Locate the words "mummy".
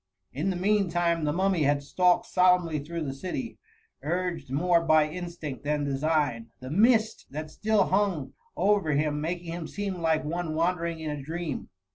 1.31-1.61